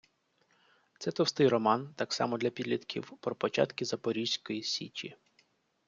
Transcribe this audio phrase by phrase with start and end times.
[0.99, 5.15] Це товстий роман, так само для підлітків, про початки Запорізької січі.